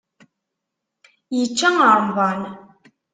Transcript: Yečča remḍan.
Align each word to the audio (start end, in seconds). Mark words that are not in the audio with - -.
Yečča 1.37 1.69
remḍan. 1.89 2.41